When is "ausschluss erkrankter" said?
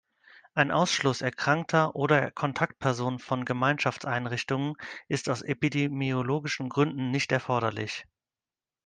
0.71-1.95